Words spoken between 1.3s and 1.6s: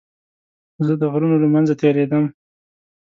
له